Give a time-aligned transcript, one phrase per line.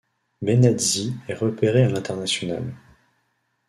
[0.41, 2.63] Benazzi est repéré à l’international.